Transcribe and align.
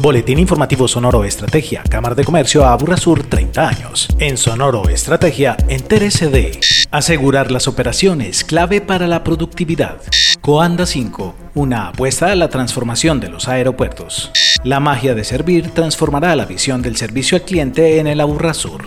Boletín 0.00 0.38
Informativo 0.38 0.88
Sonoro 0.88 1.24
Estrategia, 1.24 1.82
Cámara 1.82 2.14
de 2.14 2.24
Comercio 2.24 2.64
a 2.64 2.78
Sur 2.96 3.22
30 3.22 3.68
años. 3.68 4.08
En 4.18 4.38
Sonoro 4.38 4.88
Estrategia, 4.88 5.58
entérese 5.68 6.28
de 6.28 6.58
asegurar 6.90 7.50
las 7.50 7.68
operaciones, 7.68 8.42
clave 8.42 8.80
para 8.80 9.06
la 9.06 9.22
productividad. 9.22 10.00
Coanda 10.40 10.86
5, 10.86 11.34
una 11.54 11.88
apuesta 11.88 12.32
a 12.32 12.34
la 12.34 12.48
transformación 12.48 13.20
de 13.20 13.28
los 13.28 13.46
aeropuertos. 13.46 14.30
La 14.64 14.80
magia 14.80 15.14
de 15.14 15.24
servir 15.24 15.70
transformará 15.72 16.34
la 16.34 16.46
visión 16.46 16.80
del 16.80 16.96
servicio 16.96 17.36
al 17.36 17.42
cliente 17.42 17.98
en 17.98 18.06
el 18.06 18.20
Sur. 18.54 18.84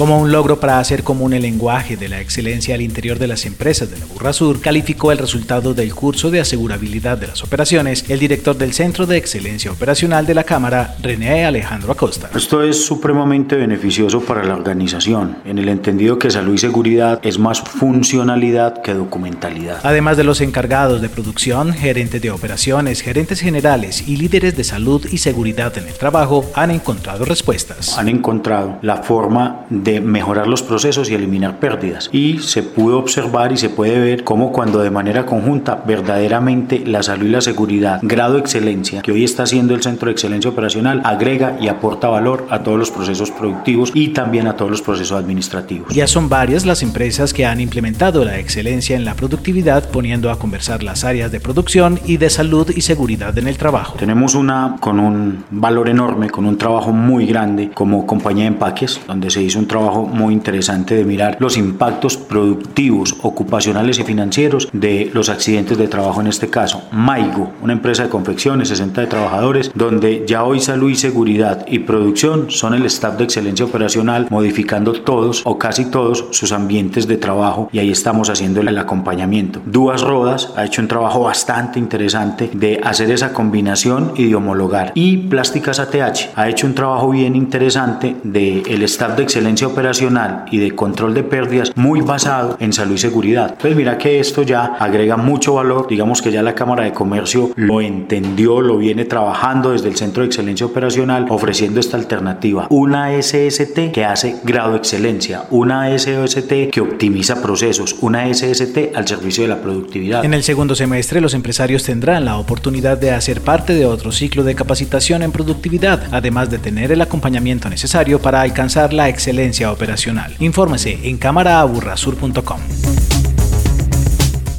Como 0.00 0.18
un 0.18 0.32
logro 0.32 0.58
para 0.58 0.78
hacer 0.78 1.02
común 1.02 1.34
el 1.34 1.42
lenguaje 1.42 1.94
de 1.94 2.08
la 2.08 2.22
excelencia 2.22 2.74
al 2.74 2.80
interior 2.80 3.18
de 3.18 3.26
las 3.26 3.44
empresas 3.44 3.90
de 3.90 3.98
la 3.98 4.06
Burra 4.06 4.32
Sur, 4.32 4.58
calificó 4.58 5.12
el 5.12 5.18
resultado 5.18 5.74
del 5.74 5.94
curso 5.94 6.30
de 6.30 6.40
asegurabilidad 6.40 7.18
de 7.18 7.26
las 7.26 7.44
operaciones 7.44 8.06
el 8.08 8.18
director 8.18 8.56
del 8.56 8.72
Centro 8.72 9.04
de 9.04 9.18
Excelencia 9.18 9.70
Operacional 9.70 10.24
de 10.24 10.32
la 10.32 10.44
Cámara, 10.44 10.96
René 11.02 11.44
Alejandro 11.44 11.92
Acosta. 11.92 12.30
Esto 12.34 12.62
es 12.62 12.82
supremamente 12.82 13.56
beneficioso 13.56 14.22
para 14.22 14.42
la 14.42 14.54
organización, 14.54 15.36
en 15.44 15.58
el 15.58 15.68
entendido 15.68 16.18
que 16.18 16.30
salud 16.30 16.54
y 16.54 16.58
seguridad 16.58 17.20
es 17.22 17.38
más 17.38 17.60
funcionalidad 17.60 18.80
que 18.80 18.94
documentalidad. 18.94 19.80
Además 19.82 20.16
de 20.16 20.24
los 20.24 20.40
encargados 20.40 21.02
de 21.02 21.10
producción, 21.10 21.74
gerentes 21.74 22.22
de 22.22 22.30
operaciones, 22.30 23.02
gerentes 23.02 23.40
generales 23.40 24.08
y 24.08 24.16
líderes 24.16 24.56
de 24.56 24.64
salud 24.64 25.06
y 25.12 25.18
seguridad 25.18 25.76
en 25.76 25.88
el 25.88 25.94
trabajo 25.94 26.50
han 26.54 26.70
encontrado 26.70 27.26
respuestas. 27.26 27.98
Han 27.98 28.08
encontrado 28.08 28.78
la 28.80 29.02
forma 29.02 29.66
de 29.68 29.89
mejorar 29.98 30.46
los 30.46 30.62
procesos 30.62 31.10
y 31.10 31.14
eliminar 31.14 31.58
pérdidas. 31.58 32.08
Y 32.12 32.38
se 32.38 32.62
pudo 32.62 32.98
observar 32.98 33.50
y 33.50 33.56
se 33.56 33.70
puede 33.70 33.98
ver 33.98 34.22
cómo 34.22 34.52
cuando 34.52 34.80
de 34.80 34.90
manera 34.90 35.26
conjunta 35.26 35.82
verdaderamente 35.84 36.84
la 36.86 37.02
salud 37.02 37.26
y 37.26 37.30
la 37.30 37.40
seguridad, 37.40 37.98
grado 38.02 38.34
de 38.34 38.40
excelencia 38.40 39.02
que 39.02 39.10
hoy 39.10 39.24
está 39.24 39.44
haciendo 39.44 39.74
el 39.74 39.82
Centro 39.82 40.06
de 40.06 40.12
Excelencia 40.12 40.50
Operacional, 40.50 41.02
agrega 41.04 41.56
y 41.60 41.68
aporta 41.68 42.08
valor 42.08 42.46
a 42.50 42.62
todos 42.62 42.78
los 42.78 42.90
procesos 42.90 43.30
productivos 43.30 43.90
y 43.94 44.08
también 44.08 44.46
a 44.46 44.56
todos 44.56 44.70
los 44.70 44.82
procesos 44.82 45.18
administrativos. 45.18 45.92
Ya 45.94 46.06
son 46.06 46.28
varias 46.28 46.66
las 46.66 46.82
empresas 46.82 47.32
que 47.32 47.46
han 47.46 47.60
implementado 47.60 48.24
la 48.24 48.38
excelencia 48.38 48.96
en 48.96 49.04
la 49.04 49.14
productividad 49.14 49.88
poniendo 49.90 50.30
a 50.30 50.38
conversar 50.38 50.82
las 50.82 51.04
áreas 51.04 51.32
de 51.32 51.40
producción 51.40 51.98
y 52.04 52.18
de 52.18 52.30
salud 52.30 52.70
y 52.74 52.82
seguridad 52.82 53.36
en 53.38 53.48
el 53.48 53.56
trabajo. 53.56 53.96
Tenemos 53.98 54.34
una 54.34 54.76
con 54.80 55.00
un 55.00 55.44
valor 55.50 55.88
enorme, 55.88 56.30
con 56.30 56.46
un 56.46 56.58
trabajo 56.58 56.92
muy 56.92 57.26
grande 57.26 57.70
como 57.72 58.06
compañía 58.06 58.44
de 58.44 58.48
empaques, 58.48 59.00
donde 59.06 59.30
se 59.30 59.42
hizo 59.42 59.58
un 59.58 59.66
trabajo 59.70 60.04
muy 60.04 60.34
interesante 60.34 60.96
de 60.96 61.04
mirar 61.04 61.36
los 61.38 61.56
impactos 61.56 62.16
productivos, 62.16 63.14
ocupacionales 63.22 64.00
y 64.00 64.02
financieros 64.02 64.68
de 64.72 65.10
los 65.14 65.28
accidentes 65.28 65.78
de 65.78 65.86
trabajo 65.86 66.20
en 66.20 66.26
este 66.26 66.50
caso. 66.50 66.82
Maigo, 66.90 67.52
una 67.62 67.72
empresa 67.72 68.02
de 68.02 68.08
confecciones, 68.08 68.68
60 68.68 69.00
de 69.00 69.06
trabajadores, 69.06 69.70
donde 69.74 70.24
ya 70.26 70.42
hoy 70.42 70.60
salud 70.60 70.90
y 70.90 70.96
seguridad 70.96 71.64
y 71.68 71.78
producción 71.78 72.50
son 72.50 72.74
el 72.74 72.84
staff 72.86 73.16
de 73.16 73.24
excelencia 73.24 73.64
operacional, 73.64 74.26
modificando 74.28 74.92
todos 74.92 75.42
o 75.44 75.56
casi 75.56 75.84
todos 75.84 76.26
sus 76.32 76.50
ambientes 76.50 77.06
de 77.06 77.16
trabajo 77.16 77.68
y 77.72 77.78
ahí 77.78 77.90
estamos 77.90 78.28
haciendo 78.28 78.60
el 78.60 78.76
acompañamiento. 78.76 79.60
Duas 79.64 80.02
Rodas 80.02 80.52
ha 80.56 80.64
hecho 80.64 80.82
un 80.82 80.88
trabajo 80.88 81.20
bastante 81.20 81.78
interesante 81.78 82.50
de 82.52 82.80
hacer 82.82 83.10
esa 83.12 83.32
combinación 83.32 84.14
y 84.16 84.28
de 84.28 84.34
homologar. 84.34 84.90
Y 84.96 85.16
Plásticas 85.16 85.78
ATH 85.78 86.30
ha 86.34 86.48
hecho 86.48 86.66
un 86.66 86.74
trabajo 86.74 87.10
bien 87.10 87.36
interesante 87.36 88.16
de 88.24 88.62
el 88.62 88.82
staff 88.82 89.16
de 89.16 89.22
excelencia 89.22 89.59
operacional 89.66 90.44
y 90.50 90.58
de 90.58 90.72
control 90.74 91.14
de 91.14 91.22
pérdidas 91.22 91.72
muy 91.76 92.00
basado 92.00 92.56
en 92.60 92.72
salud 92.72 92.94
y 92.94 92.98
seguridad. 92.98 93.56
Pues 93.60 93.74
mira 93.76 93.98
que 93.98 94.20
esto 94.20 94.42
ya 94.42 94.76
agrega 94.78 95.16
mucho 95.16 95.54
valor, 95.54 95.86
digamos 95.88 96.22
que 96.22 96.32
ya 96.32 96.42
la 96.42 96.54
Cámara 96.54 96.84
de 96.84 96.92
Comercio 96.92 97.50
lo 97.56 97.80
entendió, 97.80 98.60
lo 98.60 98.78
viene 98.78 99.04
trabajando 99.04 99.72
desde 99.72 99.88
el 99.88 99.96
Centro 99.96 100.22
de 100.22 100.28
Excelencia 100.28 100.66
Operacional 100.66 101.26
ofreciendo 101.28 101.80
esta 101.80 101.96
alternativa. 101.96 102.66
Una 102.70 103.10
SST 103.20 103.92
que 103.92 104.04
hace 104.04 104.36
grado 104.44 104.72
de 104.72 104.78
excelencia, 104.78 105.44
una 105.50 105.96
SOST 105.98 106.70
que 106.70 106.80
optimiza 106.80 107.42
procesos, 107.42 107.96
una 108.00 108.32
SST 108.32 108.94
al 108.94 109.06
servicio 109.06 109.42
de 109.42 109.48
la 109.48 109.60
productividad. 109.60 110.24
En 110.24 110.34
el 110.34 110.42
segundo 110.42 110.74
semestre 110.74 111.20
los 111.20 111.34
empresarios 111.34 111.84
tendrán 111.84 112.24
la 112.24 112.36
oportunidad 112.38 112.98
de 112.98 113.10
hacer 113.10 113.40
parte 113.40 113.74
de 113.74 113.86
otro 113.86 114.12
ciclo 114.12 114.44
de 114.44 114.54
capacitación 114.54 115.22
en 115.22 115.32
productividad, 115.32 116.02
además 116.12 116.50
de 116.50 116.58
tener 116.58 116.92
el 116.92 117.00
acompañamiento 117.00 117.68
necesario 117.68 118.20
para 118.20 118.40
alcanzar 118.40 118.92
la 118.92 119.08
excelencia 119.08 119.49
operacional. 119.72 120.36
Infórmese 120.38 120.98
en 121.02 121.18
cámaraaburrasur.com. 121.18 122.89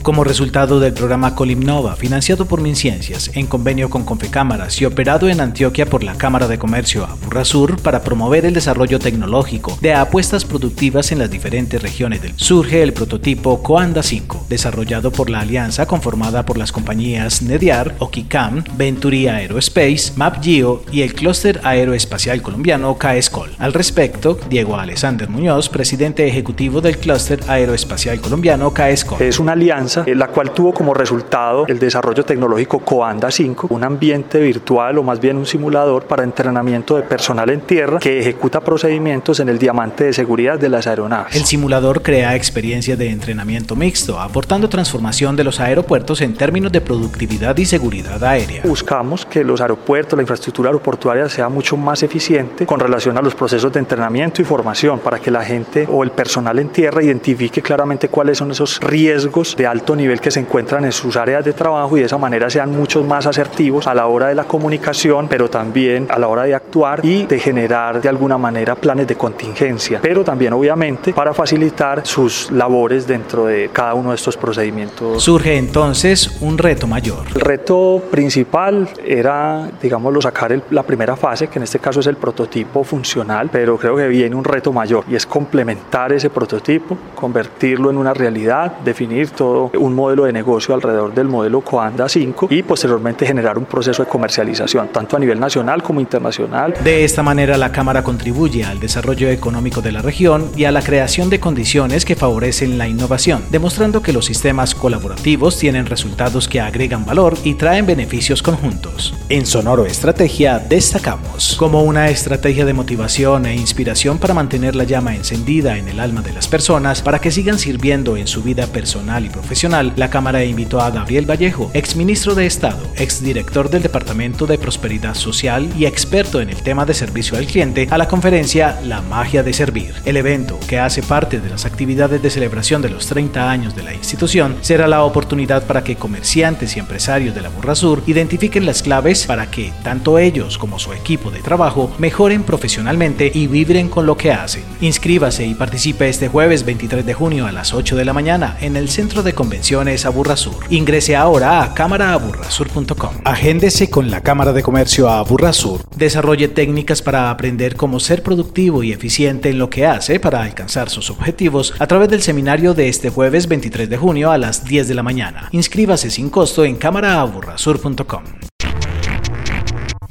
Como 0.04 0.24
resultado 0.24 0.80
del 0.80 0.94
programa 0.94 1.36
Colimnova, 1.36 1.96
financiado 1.96 2.46
por 2.46 2.60
MinCiencias, 2.60 3.30
en 3.36 3.46
convenio 3.46 3.92
con 3.92 4.04
Confecámaras 4.04 4.82
y 4.82 4.86
operado 4.86 5.30
en 5.30 5.40
Antioquia 5.40 5.86
por 5.86 6.04
la 6.04 6.16
Cámara 6.16 6.48
de 6.48 6.58
Comercio 6.58 7.06
Aburrasur 7.06 7.80
para 7.80 8.02
promover 8.02 8.46
el 8.46 8.56
desarrollo 8.56 8.98
tecnológico 8.98 9.78
de 9.80 9.94
apuestas 9.94 10.44
productivas 10.44 11.12
en 11.12 11.20
las 11.20 11.30
diferentes 11.30 11.80
regiones 11.80 12.24
del 12.24 12.34
surge 12.36 12.82
el 12.82 12.94
prototipo 12.94 13.62
Coanda 13.62 14.02
5, 14.02 14.48
desarrollado 14.50 15.12
por 15.12 15.30
la 15.30 15.42
alianza 15.42 15.86
conformada 15.86 16.48
por 16.48 16.58
las 16.58 16.72
compañías 16.72 17.44
Nediar, 17.44 17.94
Okicam, 18.00 18.64
Venturi 18.76 19.28
Aerospace, 19.28 20.14
MapGeo 20.16 20.84
y 20.92 21.04
el 21.04 21.14
Clúster 21.14 21.62
Aeroespacial 21.64 22.42
Colombiano 22.42 22.98
CAESCOL. 22.98 23.52
Al 23.60 23.74
respecto, 23.74 24.40
Diego 24.50 24.78
Alexander 24.78 25.30
Muñoz, 25.30 25.70
presidente 25.70 26.28
ejecutivo 26.28 26.82
del 26.82 26.98
Clúster 26.98 27.40
Aeroespacial 27.48 28.20
Colombiano 28.20 28.74
CAESCOL. 28.74 29.22
Es 29.22 29.38
una 29.38 29.52
alianza 29.52 29.91
eh, 29.98 30.16
la 30.16 30.28
cual 30.28 30.52
tuvo 30.52 30.74
como 30.74 30.94
resultado 30.94 31.66
el 31.68 31.80
desarrollo 31.80 32.24
tecnológico 32.24 32.80
Coanda 32.80 33.32
5, 33.32 33.68
un 33.70 33.84
ambiente 33.84 34.40
virtual 34.40 34.98
o 34.98 35.04
más 35.04 35.20
bien 35.20 35.38
un 35.38 35.46
simulador 35.46 36.06
para 36.06 36.24
entrenamiento 36.24 36.96
de 36.96 37.04
personal 37.04 37.50
en 37.50 37.62
tierra 37.62 38.00
que 38.00 38.20
ejecuta 38.20 38.62
procedimientos 38.62 39.40
en 39.40 39.50
el 39.50 39.60
diamante 39.60 40.06
de 40.06 40.14
seguridad 40.14 40.60
de 40.60 40.70
las 40.70 40.88
aeronaves. 40.88 41.36
El 41.36 41.46
simulador 41.46 42.02
crea 42.02 42.36
experiencias 42.36 42.98
de 42.98 43.10
entrenamiento 43.10 43.76
mixto, 43.76 44.20
aportando 44.20 44.70
transformación 44.70 45.36
de 45.36 45.44
los 45.44 45.60
aeropuertos 45.60 46.22
en 46.22 46.34
términos 46.34 46.72
de 46.72 46.82
productividad 46.82 47.58
y 47.58 47.66
seguridad 47.66 48.24
aérea. 48.24 48.64
Buscamos 48.66 49.26
que 49.26 49.44
los 49.44 49.62
aeropuertos, 49.62 50.18
la 50.18 50.24
infraestructura 50.24 50.70
aeroportuaria 50.70 51.30
sea 51.30 51.50
mucho 51.50 51.78
más 51.78 52.04
eficiente 52.04 52.66
con 52.66 52.80
relación 52.80 53.18
a 53.18 53.22
los 53.22 53.36
procesos 53.36 53.72
de 53.74 53.80
entrenamiento 53.80 54.42
y 54.42 54.46
formación 54.46 55.00
para 55.00 55.20
que 55.20 55.32
la 55.32 55.44
gente 55.44 55.88
o 55.90 56.04
el 56.04 56.12
personal 56.12 56.60
en 56.60 56.70
tierra 56.70 57.04
identifique 57.04 57.62
claramente 57.62 58.10
cuáles 58.10 58.38
son 58.38 58.52
esos 58.52 58.80
riesgos 58.80 59.56
de 59.56 59.68
alto 59.82 59.96
nivel 59.96 60.22
que 60.22 60.30
se 60.30 60.40
encuentran 60.40 60.86
en 60.86 60.92
sus 60.92 61.18
áreas 61.18 61.44
de 61.44 61.54
trabajo 61.54 61.98
y 61.98 62.02
de 62.02 62.06
esa 62.06 62.20
manera 62.20 62.52
sean 62.52 62.70
mucho 62.70 63.04
más 63.04 63.26
asertivos 63.26 63.88
a 63.88 63.96
la 63.96 64.06
hora 64.06 64.28
de 64.28 64.36
la 64.36 64.44
comunicación, 64.44 65.28
pero 65.28 65.50
también 65.50 66.06
a 66.12 66.20
la 66.20 66.28
hora 66.28 66.44
de 66.44 66.54
actuar 66.54 67.04
y 67.04 67.26
de 67.26 67.40
generar 67.40 68.00
de 68.00 68.08
alguna 68.08 68.38
manera 68.38 68.76
planes 68.76 69.08
de 69.08 69.16
contingencia, 69.16 70.00
pero 70.00 70.24
también 70.24 70.54
obviamente 70.54 71.14
para 71.14 71.34
facilitar 71.34 72.06
sus 72.06 72.52
labores 72.52 73.08
dentro 73.08 73.48
de 73.48 73.72
cada 73.74 73.96
uno 73.96 74.12
de 74.12 74.18
estos 74.18 74.38
procedimientos. 74.38 75.24
Surge 75.24 75.58
entonces 75.58 76.38
un 76.42 76.60
reto 76.60 76.86
mayor. 76.86 77.26
El 77.34 77.42
reto 77.42 78.04
principal 78.12 78.88
era, 79.04 79.68
digámoslo, 79.82 80.22
sacar 80.22 80.62
la 80.70 80.84
primera 80.84 81.16
fase, 81.16 81.48
que 81.48 81.58
en 81.58 81.64
este 81.64 81.80
caso 81.80 82.02
es 82.02 82.08
el 82.08 82.18
prototipo 82.18 82.84
funcional, 82.84 83.50
pero 83.52 83.78
creo 83.78 83.96
que 83.96 84.08
viene 84.08 84.36
un 84.36 84.44
reto 84.44 84.72
mayor 84.72 85.06
y 85.10 85.16
es 85.16 85.26
complementar 85.26 86.14
ese 86.14 86.30
prototipo, 86.30 86.96
convertirlo 87.16 87.90
en 87.90 87.98
una 87.98 88.14
realidad, 88.14 88.74
definir 88.86 89.32
todo 89.32 89.71
un 89.78 89.94
modelo 89.94 90.26
de 90.26 90.34
negocio 90.34 90.74
alrededor 90.76 91.14
del 91.14 91.28
modelo 91.28 91.62
Coanda 91.62 92.08
5 92.10 92.48
y 92.50 92.64
posteriormente 92.64 93.26
generar 93.26 93.58
un 93.58 93.66
proceso 93.66 94.04
de 94.04 94.10
comercialización, 94.10 94.90
tanto 94.90 95.16
a 95.16 95.20
nivel 95.20 95.40
nacional 95.40 95.82
como 95.84 96.02
internacional. 96.02 96.74
De 96.84 97.04
esta 97.04 97.24
manera, 97.24 97.58
la 97.58 97.72
Cámara 97.72 98.04
contribuye 98.04 98.64
al 98.64 98.80
desarrollo 98.80 99.30
económico 99.30 99.82
de 99.82 99.92
la 99.92 100.02
región 100.02 100.50
y 100.56 100.66
a 100.66 100.72
la 100.72 100.82
creación 100.82 101.30
de 101.30 101.40
condiciones 101.40 102.06
que 102.06 102.16
favorecen 102.16 102.78
la 102.78 102.88
innovación, 102.88 103.44
demostrando 103.50 104.02
que 104.02 104.14
los 104.14 104.26
sistemas 104.26 104.76
colaborativos 104.76 105.58
tienen 105.58 105.86
resultados 105.86 106.48
que 106.48 106.60
agregan 106.60 107.06
valor 107.06 107.38
y 107.44 107.56
traen 107.56 107.86
beneficios 107.86 108.42
conjuntos. 108.42 109.14
En 109.30 109.46
Sonoro 109.46 109.86
Estrategia 109.86 110.60
destacamos 110.60 111.56
como 111.58 111.84
una 111.84 112.10
estrategia 112.10 112.66
de 112.66 112.74
motivación 112.74 113.46
e 113.46 113.56
inspiración 113.56 114.18
para 114.18 114.34
mantener 114.34 114.76
la 114.76 114.84
llama 114.84 115.16
encendida 115.16 115.78
en 115.78 115.88
el 115.88 116.00
alma 116.00 116.22
de 116.22 116.34
las 116.34 116.48
personas 116.48 117.02
para 117.02 117.20
que 117.20 117.32
sigan 117.32 117.60
sirviendo 117.60 118.18
en 118.18 118.28
su 118.28 118.44
vida 118.44 118.68
personal 118.68 119.26
y 119.26 119.30
profesional 119.30 119.61
la 119.70 120.10
Cámara 120.10 120.44
invitó 120.44 120.82
a 120.82 120.90
Gabriel 120.90 121.30
Vallejo, 121.30 121.70
exministro 121.76 122.34
de 122.34 122.48
Estado, 122.48 122.82
exdirector 122.96 123.70
del 123.70 123.84
Departamento 123.84 124.48
de 124.48 124.58
Prosperidad 124.58 125.14
Social 125.14 125.70
y 125.78 125.86
experto 125.86 126.42
en 126.42 126.50
el 126.50 126.64
tema 126.64 126.84
de 126.84 126.96
servicio 126.96 127.38
al 127.38 127.46
cliente, 127.46 127.88
a 127.92 128.00
la 128.00 128.08
conferencia 128.08 128.82
La 128.84 129.04
magia 129.04 129.44
de 129.44 129.54
servir. 129.54 129.94
El 130.04 130.18
evento, 130.18 130.60
que 130.68 130.80
hace 130.80 131.04
parte 131.04 131.40
de 131.40 131.48
las 131.48 131.66
actividades 131.66 132.24
de 132.24 132.32
celebración 132.32 132.82
de 132.82 132.90
los 132.90 133.06
30 133.06 133.52
años 133.52 133.76
de 133.76 133.84
la 133.84 133.94
institución, 133.94 134.56
será 134.62 134.88
la 134.88 135.04
oportunidad 135.04 135.68
para 135.68 135.84
que 135.84 135.96
comerciantes 135.96 136.76
y 136.76 136.80
empresarios 136.80 137.36
de 137.36 137.42
la 137.42 137.50
Burra 137.50 137.76
Sur 137.76 138.02
identifiquen 138.08 138.66
las 138.66 138.82
claves 138.82 139.28
para 139.28 139.52
que 139.52 139.72
tanto 139.84 140.18
ellos 140.18 140.58
como 140.58 140.80
su 140.80 140.92
equipo 140.92 141.30
de 141.30 141.42
trabajo 141.42 141.94
mejoren 142.00 142.42
profesionalmente 142.42 143.32
y 143.32 143.46
vibren 143.46 143.90
con 143.90 144.08
lo 144.08 144.18
que 144.18 144.32
hacen. 144.32 144.64
Inscríbase 144.82 145.46
y 145.46 145.54
participe 145.54 146.10
este 146.10 146.30
jueves 146.30 146.66
23 146.66 147.06
de 147.06 147.14
junio 147.14 147.46
a 147.46 147.52
las 147.52 147.76
8 147.76 147.96
de 147.96 148.06
la 148.06 148.14
mañana 148.14 148.58
en 148.60 148.76
el 148.76 148.90
Centro 148.90 149.22
de 149.22 149.34
Convenciones 149.34 149.51
Convenciones 149.52 150.06
Aburrasur. 150.06 150.56
Ingrese 150.70 151.14
ahora 151.14 151.62
a 151.62 151.74
cámaraaburrasur.com. 151.74 153.16
Agéndese 153.26 153.90
con 153.90 154.10
la 154.10 154.24
Cámara 154.24 154.54
de 154.54 154.64
Comercio 154.64 155.10
Aburrasur. 155.10 155.82
Desarrolle 155.94 156.48
técnicas 156.48 157.02
para 157.02 157.30
aprender 157.30 157.76
cómo 157.76 158.00
ser 158.00 158.24
productivo 158.24 158.82
y 158.82 158.94
eficiente 158.94 159.50
en 159.50 159.60
lo 159.60 159.70
que 159.70 159.86
hace 159.86 160.22
para 160.22 160.42
alcanzar 160.42 160.90
sus 160.90 161.10
objetivos 161.10 161.74
a 161.80 161.88
través 161.88 162.08
del 162.08 162.22
seminario 162.22 162.74
de 162.74 162.88
este 162.88 163.10
jueves 163.10 163.50
23 163.50 163.90
de 163.90 163.98
junio 163.98 164.32
a 164.32 164.38
las 164.38 164.64
10 164.64 164.88
de 164.88 164.96
la 164.96 165.04
mañana. 165.04 165.50
Inscríbase 165.52 166.10
sin 166.10 166.30
costo 166.30 166.64
en 166.64 166.78
cámaraaburrasur.com. 166.78 168.24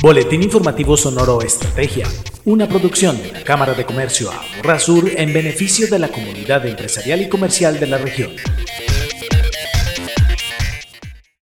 Boletín 0.03 0.43
informativo 0.43 0.99
Sonoro 0.99 1.41
Estrategia, 1.41 2.07
una 2.45 2.69
producción 2.69 3.23
de 3.23 3.33
la 3.33 3.43
Cámara 3.43 3.73
de 3.73 3.87
Comercio 3.87 4.31
Aburrasur 4.31 5.11
en 5.17 5.33
beneficio 5.33 5.89
de 5.89 5.99
la 5.99 6.09
comunidad 6.09 6.67
empresarial 6.67 7.23
y 7.23 7.29
comercial 7.31 7.81
de 7.81 7.87
la 7.87 7.97
región. 7.97 8.33